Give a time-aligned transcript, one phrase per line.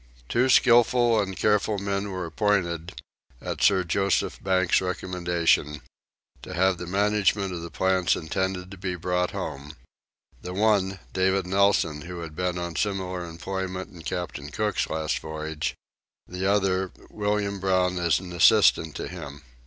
[0.27, 2.99] Two skilful and careful men were appointed,
[3.39, 5.79] at Sir Joseph Banks's recommendation,
[6.41, 9.75] to have the management of the plants intended to be brought home:
[10.41, 15.75] the one, David Nelson, who had been on similar employment in Captain Cook's last voyage;
[16.27, 19.43] the other, William Brown, as an assistant to him.